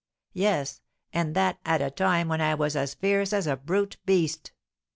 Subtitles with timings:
[0.33, 0.81] Yes,
[1.13, 4.51] and that at a time when I was as fierce as a brute beast.